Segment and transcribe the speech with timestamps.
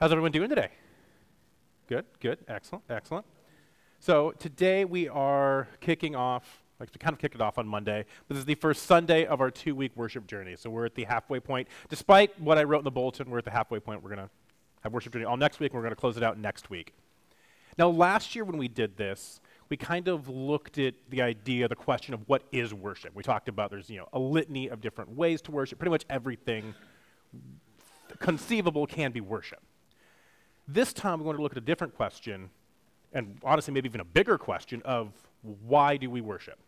[0.00, 0.70] How's everyone doing today?
[1.86, 3.26] Good, good, excellent, excellent.
[3.98, 8.06] So today we are kicking off, like we kind of kicked it off on Monday,
[8.26, 10.56] but this is the first Sunday of our two week worship journey.
[10.56, 11.68] So we're at the halfway point.
[11.90, 14.02] Despite what I wrote in the bulletin, we're at the halfway point.
[14.02, 14.30] We're going to
[14.80, 16.94] have worship journey all next week, and we're going to close it out next week.
[17.76, 21.76] Now, last year when we did this, we kind of looked at the idea, the
[21.76, 23.14] question of what is worship.
[23.14, 25.78] We talked about there's you know a litany of different ways to worship.
[25.78, 26.72] Pretty much everything
[28.18, 29.60] conceivable can be worship.
[30.72, 32.48] This time, we're going to look at a different question,
[33.12, 35.12] and honestly, maybe even a bigger question of
[35.66, 36.58] why do we worship?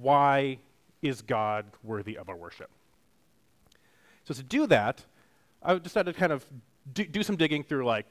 [0.00, 0.58] Why
[1.00, 2.70] is God worthy of our worship?
[4.24, 5.02] So, to do that,
[5.62, 6.44] I decided to kind of
[6.92, 8.04] do, do some digging through like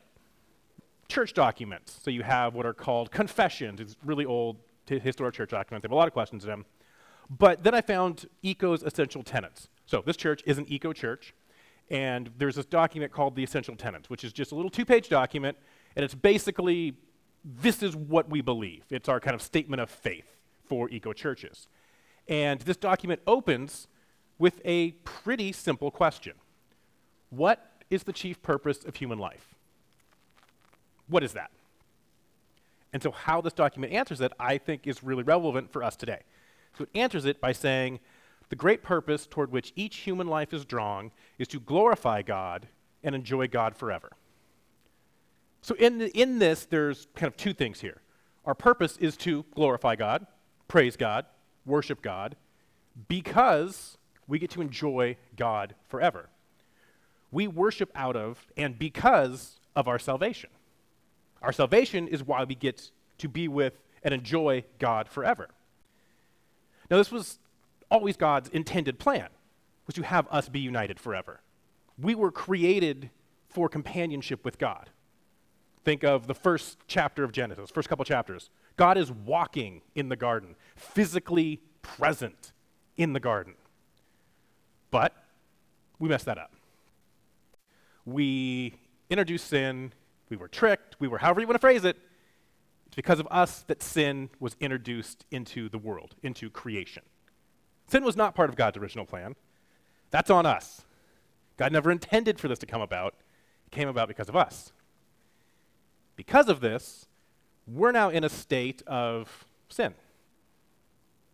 [1.07, 1.99] church documents.
[2.01, 5.83] So, you have what are called confessions, it's really old t- historic church documents.
[5.83, 6.65] They have a lot of questions in them.
[7.29, 9.69] But then I found ECO's essential tenets.
[9.85, 11.35] So, this church is an ECO church.
[11.91, 15.09] And there's this document called the Essential Tenets, which is just a little two page
[15.09, 15.57] document,
[15.95, 16.95] and it's basically
[17.43, 18.85] this is what we believe.
[18.89, 21.67] It's our kind of statement of faith for ECO churches.
[22.29, 23.87] And this document opens
[24.39, 26.33] with a pretty simple question
[27.29, 29.53] What is the chief purpose of human life?
[31.07, 31.51] What is that?
[32.93, 36.21] And so, how this document answers it, I think, is really relevant for us today.
[36.77, 37.99] So, it answers it by saying,
[38.51, 42.67] the great purpose toward which each human life is drawn is to glorify God
[43.01, 44.11] and enjoy God forever.
[45.61, 48.01] So, in, the, in this, there's kind of two things here.
[48.43, 50.27] Our purpose is to glorify God,
[50.67, 51.27] praise God,
[51.65, 52.35] worship God,
[53.07, 56.27] because we get to enjoy God forever.
[57.31, 60.49] We worship out of and because of our salvation.
[61.41, 65.47] Our salvation is why we get to be with and enjoy God forever.
[66.89, 67.39] Now, this was
[67.91, 69.27] always God's intended plan,
[69.85, 71.41] was to have us be united forever.
[71.99, 73.11] We were created
[73.49, 74.89] for companionship with God.
[75.83, 78.49] Think of the first chapter of Genesis, first couple chapters.
[78.77, 82.53] God is walking in the garden, physically present
[82.97, 83.55] in the garden.
[84.89, 85.13] But
[85.99, 86.53] we messed that up.
[88.05, 88.75] We
[89.09, 89.93] introduced sin,
[90.29, 91.97] we were tricked, we were however you want to phrase it.
[92.87, 97.03] It's because of us that sin was introduced into the world, into creation.
[97.91, 99.35] Sin was not part of God's original plan.
[100.11, 100.85] That's on us.
[101.57, 103.15] God never intended for this to come about.
[103.67, 104.71] It came about because of us.
[106.15, 107.07] Because of this,
[107.67, 109.93] we're now in a state of sin.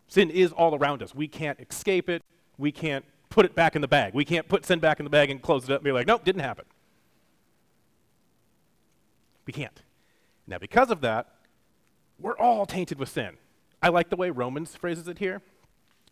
[0.08, 1.14] Sin is all around us.
[1.14, 2.24] We can't escape it.
[2.58, 4.16] We can't put it back in the bag.
[4.16, 6.08] We can't put sin back in the bag and close it up and be like,
[6.08, 6.66] nope, didn't happen.
[9.46, 9.84] We can't.
[10.48, 11.28] Now, because of that,
[12.18, 13.38] we're all tainted with sin.
[13.80, 15.44] I like the way Romans phrases it here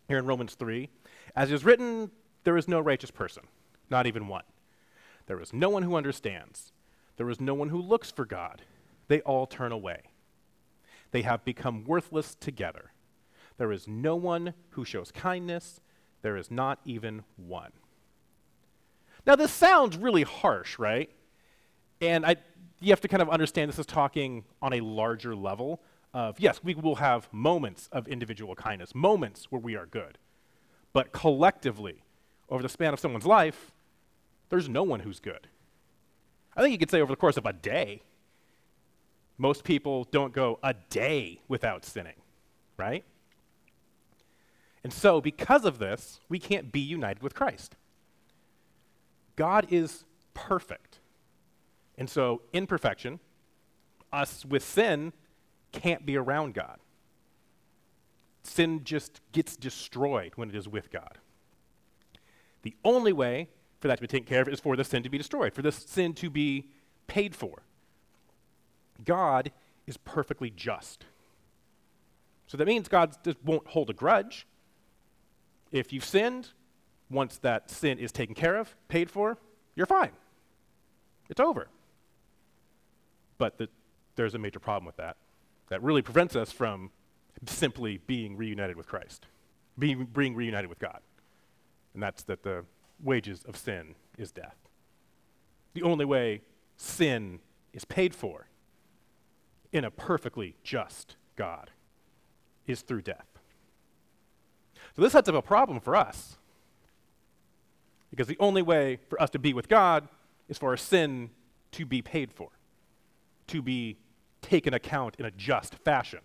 [0.08, 0.88] here in Romans 3.
[1.34, 2.10] As is written,
[2.44, 3.44] there is no righteous person,
[3.90, 4.44] not even one.
[5.26, 6.72] There is no one who understands.
[7.16, 8.62] There is no one who looks for God.
[9.08, 10.02] They all turn away.
[11.10, 12.92] They have become worthless together.
[13.58, 15.80] There is no one who shows kindness.
[16.22, 17.72] There is not even one.
[19.26, 21.10] Now, this sounds really harsh, right?
[22.00, 22.36] And I,
[22.80, 25.82] you have to kind of understand this is talking on a larger level
[26.14, 30.18] of, yes, we will have moments of individual kindness, moments where we are good.
[30.92, 32.02] But collectively,
[32.48, 33.72] over the span of someone's life,
[34.48, 35.48] there's no one who's good.
[36.56, 38.02] I think you could say over the course of a day,
[39.38, 42.14] most people don't go a day without sinning,
[42.78, 43.04] right?
[44.82, 47.76] And so, because of this, we can't be united with Christ.
[49.34, 51.00] God is perfect.
[51.98, 53.20] And so, imperfection,
[54.12, 55.12] us with sin,
[55.76, 56.78] can't be around God.
[58.42, 61.18] Sin just gets destroyed when it is with God.
[62.62, 63.48] The only way
[63.80, 65.62] for that to be taken care of is for the sin to be destroyed, for
[65.62, 66.68] the sin to be
[67.06, 67.62] paid for.
[69.04, 69.52] God
[69.86, 71.04] is perfectly just.
[72.46, 74.46] So that means God just won't hold a grudge.
[75.72, 76.50] If you've sinned,
[77.10, 79.36] once that sin is taken care of, paid for,
[79.74, 80.12] you're fine.
[81.28, 81.68] It's over.
[83.38, 83.68] But the,
[84.14, 85.16] there's a major problem with that
[85.68, 86.90] that really prevents us from
[87.46, 89.26] simply being reunited with Christ,
[89.78, 91.00] being, being reunited with God.
[91.94, 92.64] And that's that the
[93.02, 94.56] wages of sin is death.
[95.74, 96.42] The only way
[96.76, 97.40] sin
[97.72, 98.48] is paid for
[99.72, 101.70] in a perfectly just God
[102.66, 103.26] is through death.
[104.94, 106.38] So this sets up a problem for us.
[108.10, 110.08] Because the only way for us to be with God
[110.48, 111.30] is for our sin
[111.72, 112.48] to be paid for,
[113.48, 113.98] to be
[114.46, 116.20] taken account in a just fashion.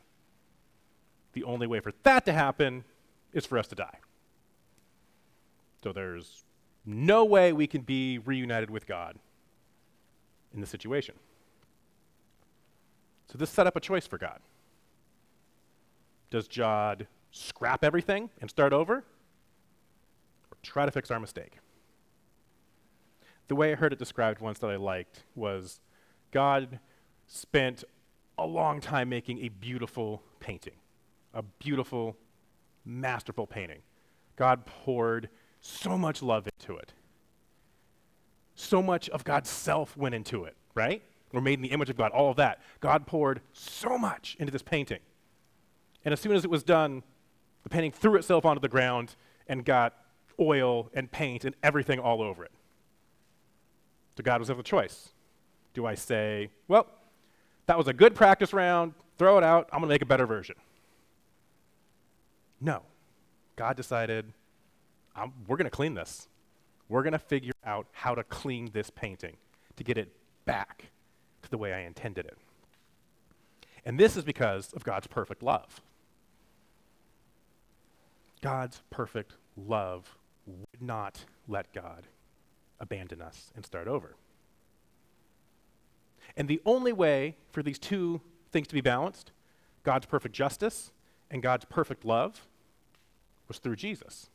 [1.33, 2.83] The only way for that to happen
[3.33, 3.97] is for us to die.
[5.83, 6.43] So there's
[6.85, 9.17] no way we can be reunited with God
[10.53, 11.15] in the situation.
[13.31, 14.39] So this set up a choice for God.
[16.29, 18.97] Does God scrap everything and start over?
[18.97, 21.57] Or try to fix our mistake?
[23.47, 25.79] The way I heard it described once that I liked was
[26.31, 26.79] God
[27.27, 27.83] spent
[28.37, 30.75] a long time making a beautiful painting,
[31.33, 32.17] a beautiful,
[32.85, 33.81] masterful painting.
[34.35, 35.29] God poured
[35.59, 36.93] so much love into it.
[38.55, 41.01] So much of God's self went into it, right?
[41.31, 42.61] We're made in the image of God, all of that.
[42.79, 44.99] God poured so much into this painting.
[46.03, 47.03] And as soon as it was done,
[47.63, 49.15] the painting threw itself onto the ground
[49.47, 49.93] and got
[50.39, 52.51] oil and paint and everything all over it.
[54.17, 55.09] So God was of the choice.
[55.73, 56.87] Do I say, well,
[57.71, 60.25] that was a good practice round, throw it out, I'm going to make a better
[60.25, 60.57] version?
[62.59, 62.81] No.
[63.55, 64.25] God decided,
[65.15, 66.27] um, we're going to clean this.
[66.89, 69.37] We're going to figure out how to clean this painting
[69.77, 70.11] to get it
[70.43, 70.87] back
[71.43, 72.37] to the way I intended it.
[73.85, 75.79] And this is because of God's perfect love.
[78.41, 82.03] God's perfect love would not let God
[82.81, 84.15] abandon us and start over.
[86.37, 89.31] And the only way for these two things to be balanced,
[89.83, 90.91] God's perfect justice
[91.29, 92.47] and God's perfect love,
[93.47, 94.29] was through Jesus.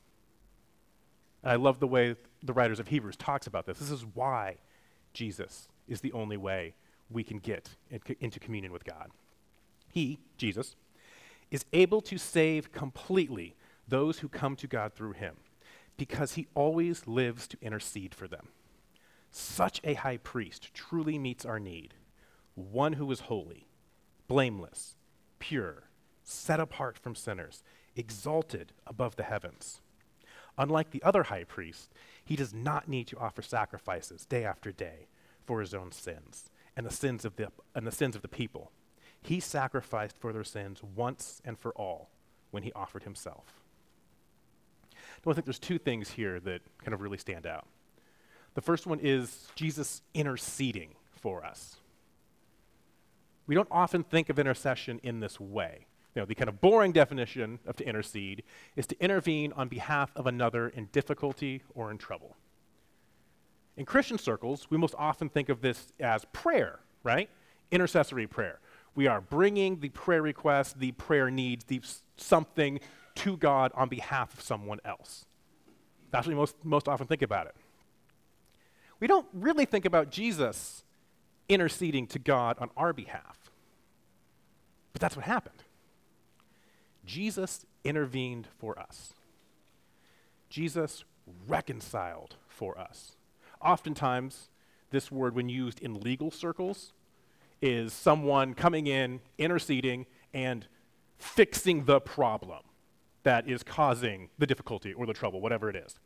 [1.42, 3.78] And I love the way the writers of Hebrews talks about this.
[3.78, 4.56] This is why
[5.12, 6.74] Jesus is the only way
[7.10, 7.70] we can get
[8.20, 9.10] into communion with God.
[9.92, 10.76] He, Jesus,
[11.50, 13.54] is able to save completely
[13.88, 15.36] those who come to God through him
[15.96, 18.48] because he always lives to intercede for them.
[19.38, 21.92] Such a high priest truly meets our need,
[22.54, 23.68] one who is holy,
[24.28, 24.96] blameless,
[25.38, 25.90] pure,
[26.24, 27.62] set apart from sinners,
[27.94, 29.82] exalted above the heavens.
[30.56, 31.92] Unlike the other high priest,
[32.24, 35.06] he does not need to offer sacrifices day after day
[35.44, 38.72] for his own sins and the sins of the, and the sins of the people.
[39.20, 42.08] He sacrificed for their sins once and for all
[42.52, 43.60] when he offered himself.
[45.26, 47.66] I think there's two things here that kind of really stand out.
[48.56, 51.76] The first one is Jesus interceding for us.
[53.46, 55.84] We don't often think of intercession in this way.
[56.14, 58.42] You know, the kind of boring definition of to intercede
[58.74, 62.34] is to intervene on behalf of another in difficulty or in trouble.
[63.76, 67.28] In Christian circles, we most often think of this as prayer, right?
[67.70, 68.60] Intercessory prayer.
[68.94, 71.82] We are bringing the prayer request, the prayer needs, the
[72.16, 72.80] something
[73.16, 75.26] to God on behalf of someone else.
[76.10, 77.54] That's what we most, most often think about it.
[79.00, 80.82] We don't really think about Jesus
[81.48, 83.50] interceding to God on our behalf.
[84.92, 85.62] But that's what happened.
[87.04, 89.12] Jesus intervened for us.
[90.48, 91.04] Jesus
[91.46, 93.12] reconciled for us.
[93.60, 94.48] Oftentimes,
[94.90, 96.92] this word, when used in legal circles,
[97.60, 100.66] is someone coming in, interceding, and
[101.18, 102.62] fixing the problem
[103.22, 105.98] that is causing the difficulty or the trouble, whatever it is.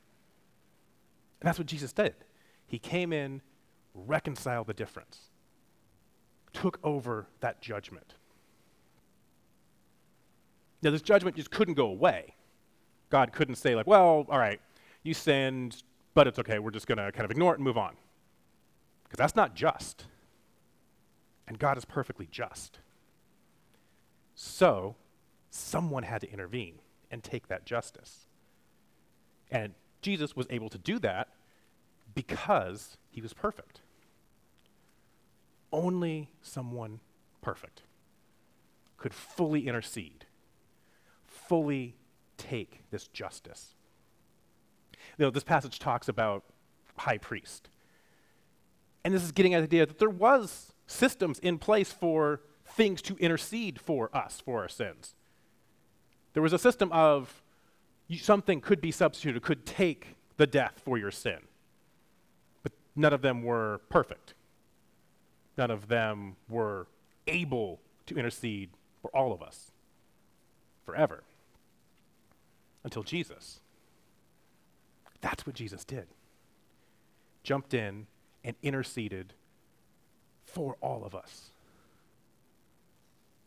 [1.40, 2.14] And that's what Jesus did.
[2.70, 3.43] He came in,
[3.94, 5.31] reconciled the difference,
[6.52, 8.14] took over that judgment.
[10.81, 12.37] Now, this judgment just couldn't go away.
[13.11, 14.61] God couldn't say, like, well, all right,
[15.02, 15.82] you sinned,
[16.14, 17.96] but it's okay, we're just going to kind of ignore it and move on.
[19.02, 20.05] Because that's not just.
[21.49, 22.78] And God is perfectly just.
[24.37, 24.95] So,
[25.50, 26.78] someone had to intervene
[27.11, 28.26] and take that justice.
[29.50, 31.30] And Jesus was able to do that
[32.14, 33.81] because he was perfect.
[35.73, 37.00] Only someone
[37.40, 37.83] perfect
[38.97, 40.26] could fully intercede,
[41.26, 41.97] fully
[42.37, 43.75] take this justice
[45.19, 46.45] you know, this passage talks about
[46.97, 47.69] high priest.
[49.05, 53.02] And this is getting at the idea that there was systems in place for things
[53.02, 55.14] to intercede for us for our sins.
[56.35, 57.43] There was a system of
[58.19, 61.38] something could be substituted, could take the death for your sin.
[63.00, 64.35] None of them were perfect.
[65.57, 66.87] None of them were
[67.26, 68.69] able to intercede
[69.00, 69.71] for all of us
[70.85, 71.23] forever
[72.85, 73.61] until Jesus.
[75.23, 76.09] That's what Jesus did.
[77.42, 78.07] Jumped in
[78.45, 79.33] and interceded
[80.45, 81.52] for all of us.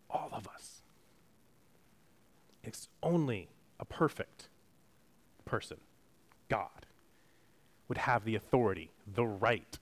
[0.09, 0.81] All of us.
[2.63, 4.47] It's only a perfect
[5.45, 5.77] person,
[6.49, 6.87] God,
[7.87, 9.79] would have the authority, the right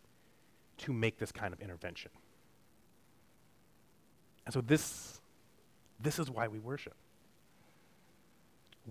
[0.79, 2.11] to make this kind of intervention.
[4.45, 5.21] And so this,
[5.99, 6.95] this is why we worship.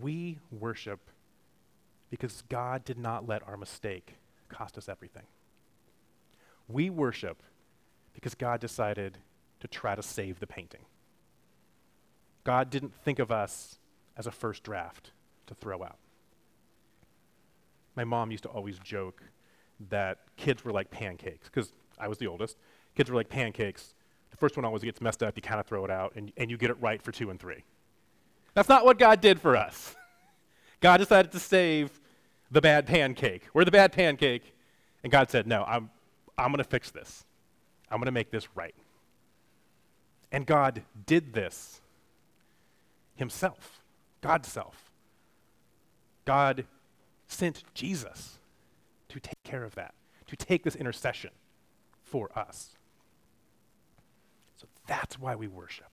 [0.00, 1.00] We worship
[2.10, 4.14] because God did not let our mistake
[4.48, 5.26] cost us everything.
[6.68, 7.42] We worship
[8.12, 9.18] because God decided
[9.60, 10.84] to try to save the painting.
[12.44, 13.78] God didn't think of us
[14.16, 15.10] as a first draft
[15.46, 15.98] to throw out.
[17.96, 19.22] My mom used to always joke
[19.88, 22.56] that kids were like pancakes, because I was the oldest.
[22.94, 23.94] Kids were like pancakes.
[24.30, 26.50] The first one always gets messed up, you kind of throw it out, and, and
[26.50, 27.64] you get it right for two and three.
[28.54, 29.94] That's not what God did for us.
[30.80, 32.00] God decided to save
[32.50, 33.46] the bad pancake.
[33.54, 34.54] We're the bad pancake.
[35.02, 35.90] And God said, No, I'm,
[36.36, 37.24] I'm going to fix this.
[37.90, 38.74] I'm going to make this right.
[40.32, 41.80] And God did this
[43.16, 43.80] himself,
[44.20, 44.90] God's self.
[46.24, 46.64] God
[47.30, 48.38] sent Jesus
[49.08, 49.94] to take care of that,
[50.26, 51.30] to take this intercession
[52.02, 52.76] for us.
[54.56, 55.90] So that's why we worship.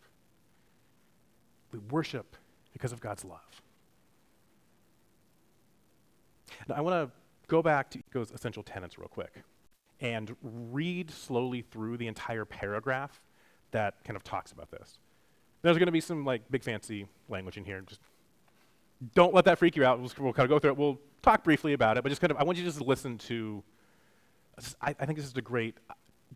[1.71, 2.35] We worship
[2.73, 3.61] because of God's love.
[6.67, 7.15] Now, I want to
[7.47, 9.43] go back to ECO's essential tenets real quick
[9.99, 13.21] and read slowly through the entire paragraph
[13.71, 14.97] that kind of talks about this.
[15.61, 17.81] There's going to be some like big fancy language in here.
[17.81, 18.01] Just
[19.13, 19.99] don't let that freak you out.
[19.99, 20.77] We'll, we'll, kind of go through it.
[20.77, 23.17] We'll talk briefly about it, but just kind of, I want you to just listen
[23.19, 23.63] to,
[24.81, 25.77] I, I think this is a great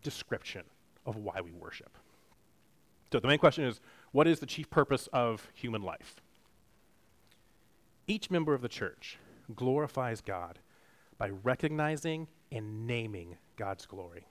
[0.02, 0.64] description
[1.06, 1.98] of why we worship.
[3.12, 6.16] So the main question is, what is the chief purpose of human life?
[8.08, 9.18] Each member of the church
[9.56, 10.60] glorifies God
[11.18, 14.28] by recognizing and naming God's glory,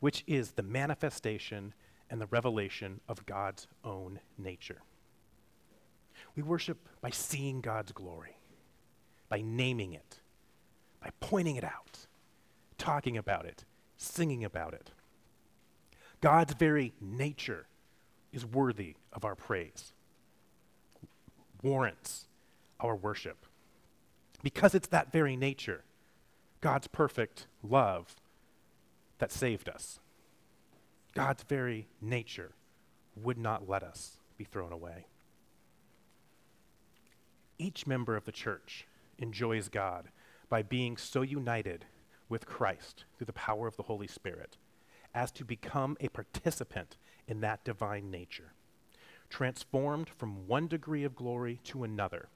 [0.00, 1.74] which is the manifestation
[2.10, 4.82] and the revelation of God's own nature.
[6.34, 8.35] We worship by seeing God's glory,
[9.28, 10.20] by naming it,
[11.00, 12.06] by pointing it out,
[12.78, 13.64] talking about it,
[13.96, 14.90] singing about it.
[16.20, 17.66] God's very nature
[18.32, 19.92] is worthy of our praise,
[21.62, 22.26] warrants
[22.80, 23.46] our worship.
[24.42, 25.82] Because it's that very nature,
[26.60, 28.14] God's perfect love,
[29.18, 29.98] that saved us.
[31.14, 32.52] God's very nature
[33.16, 35.06] would not let us be thrown away.
[37.58, 38.86] Each member of the church
[39.18, 40.08] enjoys God
[40.48, 41.86] by being so united
[42.28, 44.56] with Christ through the power of the Holy Spirit
[45.14, 46.96] as to become a participant
[47.26, 48.52] in that divine nature,
[49.30, 52.28] transformed from one degree of glory to another,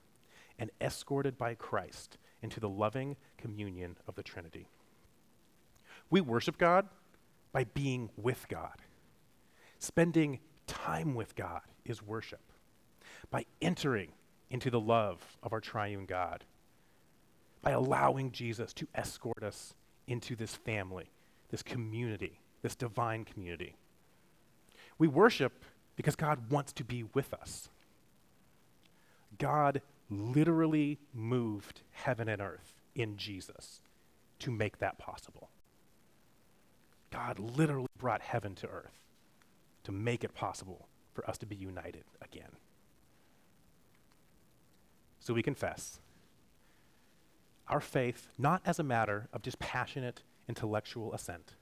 [0.58, 4.66] and escorted by Christ into the loving communion of the Trinity.
[6.08, 6.88] We worship God
[7.52, 8.82] by being with God.
[9.78, 12.52] Spending time with God is worship.
[13.30, 14.12] By entering
[14.50, 16.44] into the love of our triune God.
[17.62, 19.74] By allowing Jesus to escort us
[20.06, 21.10] into this family,
[21.50, 23.76] this community, this divine community.
[24.98, 25.64] We worship
[25.96, 27.68] because God wants to be with us.
[29.38, 33.80] God literally moved heaven and earth in Jesus
[34.40, 35.50] to make that possible.
[37.10, 39.04] God literally brought heaven to earth
[39.84, 42.50] to make it possible for us to be united again.
[45.18, 46.00] So we confess
[47.70, 51.54] our faith not as a matter of just passionate intellectual assent,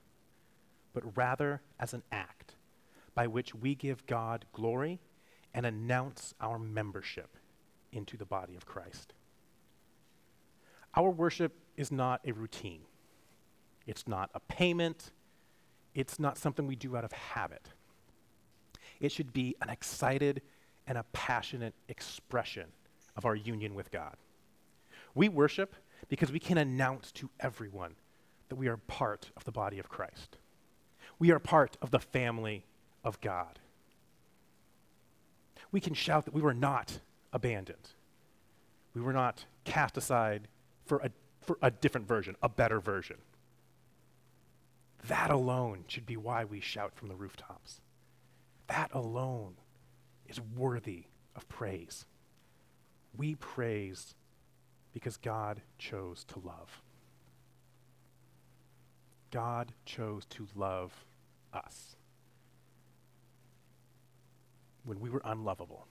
[0.94, 2.54] but rather as an act
[3.14, 5.00] by which we give God glory
[5.54, 7.36] and announce our membership
[7.92, 9.12] into the body of Christ.
[10.94, 12.80] Our worship is not a routine.
[13.86, 15.12] It's not a payment.
[15.94, 17.68] It's not something we do out of habit.
[19.00, 20.42] It should be an excited
[20.86, 22.66] and a passionate expression
[23.16, 24.16] of our union with God.
[25.14, 25.74] We worship
[26.08, 27.94] because we can announce to everyone
[28.48, 30.36] that we are part of the body of Christ.
[31.18, 32.64] We are part of the family
[33.04, 33.58] of God.
[35.70, 37.00] We can shout that we were not
[37.32, 37.90] abandoned.
[38.94, 40.48] We were not cast aside
[40.86, 43.18] for a, for a different version, a better version.
[45.06, 47.80] That alone should be why we shout from the rooftops.
[48.68, 49.54] That alone
[50.26, 51.04] is worthy
[51.36, 52.04] of praise.
[53.16, 54.14] We praise
[54.98, 56.82] because God chose to love.
[59.30, 61.04] God chose to love
[61.52, 61.96] us
[64.84, 65.86] when we were unlovable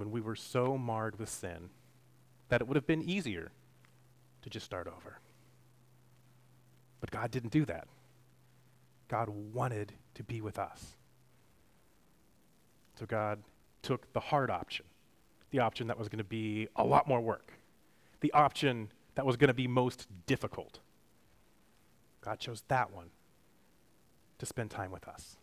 [0.00, 1.68] when we were so marred with sin
[2.48, 3.52] that it would have been easier
[4.40, 5.18] to just start over.
[7.02, 7.86] But God didn't do that.
[9.08, 10.96] God wanted to be with us.
[12.98, 13.42] So God
[13.82, 14.86] took the hard option,
[15.50, 17.52] the option that was going to be a lot more work,
[18.20, 20.80] the option that was going to be most difficult.
[22.20, 23.10] God chose that one
[24.38, 25.36] to spend time with us,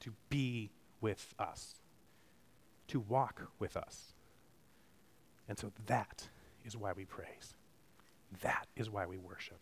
[0.00, 0.70] to be
[1.00, 1.80] with us
[2.90, 4.14] to walk with us.
[5.48, 6.28] And so that
[6.64, 7.54] is why we praise.
[8.42, 9.58] That is why we worship.